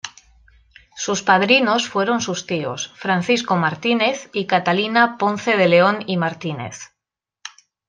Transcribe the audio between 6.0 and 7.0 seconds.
y Martínez.